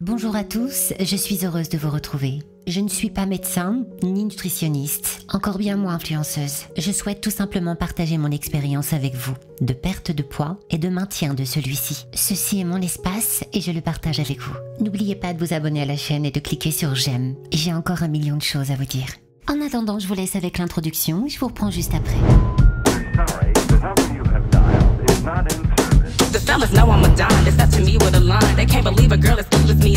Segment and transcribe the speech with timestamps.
[0.00, 2.38] Bonjour à tous, je suis heureuse de vous retrouver.
[2.68, 6.66] Je ne suis pas médecin ni nutritionniste, encore bien moins influenceuse.
[6.76, 10.88] Je souhaite tout simplement partager mon expérience avec vous de perte de poids et de
[10.88, 12.06] maintien de celui-ci.
[12.14, 14.54] Ceci est mon espace et je le partage avec vous.
[14.78, 17.34] N'oubliez pas de vous abonner à la chaîne et de cliquer sur j'aime.
[17.50, 19.08] J'ai encore un million de choses à vous dire.
[19.48, 22.14] En attendant, je vous laisse avec l'introduction, je vous reprends juste après.
[26.32, 27.44] The fellas know I'm a dime.
[27.44, 28.56] They step to me with a line.
[28.56, 29.96] They can't believe a girl as cool as me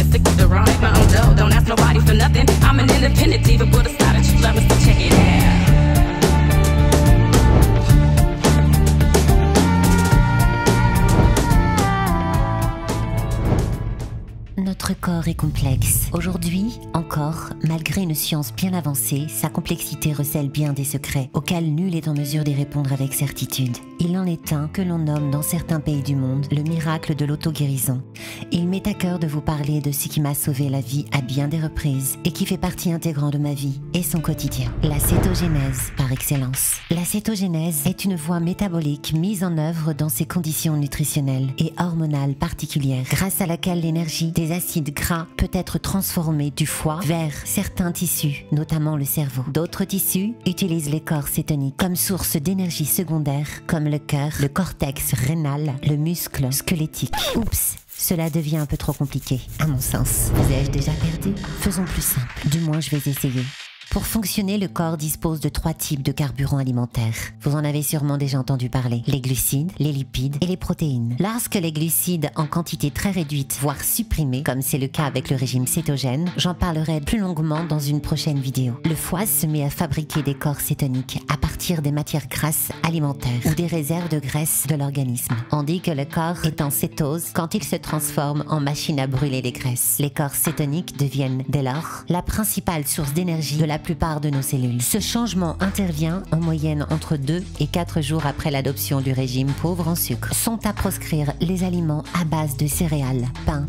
[15.01, 16.07] corps est complexe.
[16.13, 21.95] Aujourd'hui, encore, malgré une science bien avancée, sa complexité recèle bien des secrets auxquels nul
[21.95, 23.75] est en mesure d'y répondre avec certitude.
[23.99, 27.25] Il en est un que l'on nomme dans certains pays du monde le miracle de
[27.25, 28.03] l'auto-guérison.
[28.51, 31.21] Il m'est à cœur de vous parler de ce qui m'a sauvé la vie à
[31.21, 34.71] bien des reprises et qui fait partie intégrante de ma vie et son quotidien.
[34.83, 36.75] La cétogénèse par excellence.
[36.91, 42.35] La cétogénèse est une voie métabolique mise en œuvre dans ces conditions nutritionnelles et hormonales
[42.35, 47.91] particulières grâce à laquelle l'énergie des acides gras peut être transformée du foie vers certains
[47.91, 49.43] tissus, notamment le cerveau.
[49.51, 55.13] D'autres tissus utilisent les corps cétoniques comme source d'énergie secondaire comme le cœur, le cortex
[55.13, 57.13] rénal, le muscle squelettique.
[57.35, 60.31] Oups cela devient un peu trop compliqué, à mon sens.
[60.33, 61.35] Vous ai-je déjà perdu?
[61.59, 62.47] Faisons plus simple.
[62.47, 63.43] Du moins, je vais essayer.
[63.91, 67.13] Pour fonctionner, le corps dispose de trois types de carburants alimentaires.
[67.41, 69.03] Vous en avez sûrement déjà entendu parler.
[69.05, 71.17] Les glucides, les lipides et les protéines.
[71.19, 75.35] Lorsque les glucides en quantité très réduite, voire supprimés, comme c'est le cas avec le
[75.35, 78.79] régime cétogène, j'en parlerai plus longuement dans une prochaine vidéo.
[78.85, 83.41] Le foie se met à fabriquer des corps cétoniques à partir des matières grasses alimentaires
[83.43, 85.35] ou des réserves de graisse de l'organisme.
[85.51, 89.07] On dit que le corps est en cétose quand il se transforme en machine à
[89.07, 89.97] brûler les graisses.
[89.99, 94.41] Les corps cétoniques deviennent dès lors la principale source d'énergie de la plupart de nos
[94.41, 94.81] cellules.
[94.81, 99.87] Ce changement intervient en moyenne entre 2 et 4 jours après l'adoption du régime pauvre
[99.87, 100.33] en sucre.
[100.33, 103.65] Sont à proscrire les aliments à base de céréales, pain,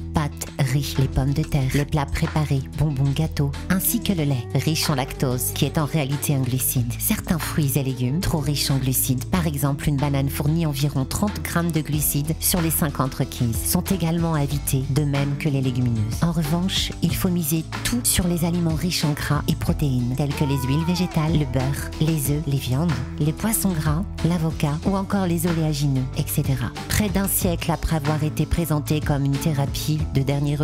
[0.72, 4.94] les pommes de terre, les plats préparés, bonbons, gâteaux, ainsi que le lait, riche en
[4.94, 6.90] lactose, qui est en réalité un glucide.
[6.98, 11.42] Certains fruits et légumes, trop riches en glucides, par exemple une banane fournit environ 30
[11.42, 15.60] grammes de glucides sur les 50 requises, sont également à éviter, de même que les
[15.60, 16.22] légumineuses.
[16.22, 20.34] En revanche, il faut miser tout sur les aliments riches en gras et protéines, tels
[20.34, 24.96] que les huiles végétales, le beurre, les œufs, les viandes, les poissons gras, l'avocat ou
[24.96, 26.44] encore les oléagineux, etc.
[26.88, 30.56] Près d'un siècle après avoir été présenté comme une thérapie de dernier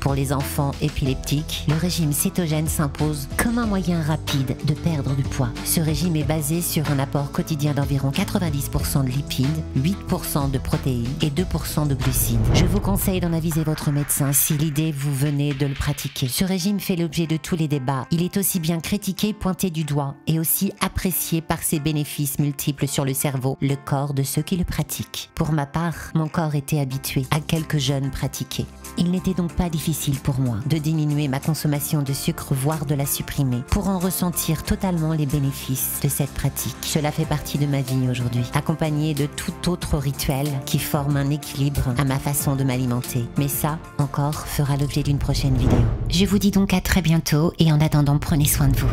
[0.00, 5.22] pour les enfants épileptiques, le régime cétogène s'impose comme un moyen rapide de perdre du
[5.22, 5.50] poids.
[5.64, 9.46] Ce régime est basé sur un apport quotidien d'environ 90% de lipides,
[9.78, 12.38] 8% de protéines et 2% de glucides.
[12.54, 16.28] Je vous conseille d'en aviser votre médecin si l'idée vous venez de le pratiquer.
[16.28, 18.06] Ce régime fait l'objet de tous les débats.
[18.10, 22.86] Il est aussi bien critiqué, pointé du doigt et aussi apprécié par ses bénéfices multiples
[22.86, 25.30] sur le cerveau, le corps de ceux qui le pratiquent.
[25.34, 28.66] Pour ma part, mon corps était habitué à quelques jeunes pratiquer.
[28.98, 32.94] Il n'était donc pas difficile pour moi de diminuer ma consommation de sucre, voire de
[32.94, 36.76] la supprimer, pour en ressentir totalement les bénéfices de cette pratique.
[36.82, 41.30] Cela fait partie de ma vie aujourd'hui, accompagné de tout autre rituel qui forme un
[41.30, 43.24] équilibre à ma façon de m'alimenter.
[43.38, 45.78] Mais ça, encore, fera l'objet d'une prochaine vidéo.
[46.08, 48.88] Je vous dis donc à très bientôt et en attendant, prenez soin de vous.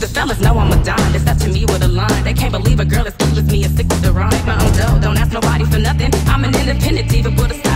[0.00, 1.12] The fellas know I'm a dime.
[1.12, 2.24] They step to me with a line.
[2.24, 4.32] They can't believe a girl as cool as me is sick with the rhyme.
[4.46, 6.10] My own dough, don't ask nobody for nothing.
[6.26, 7.69] I'm an independent diva with a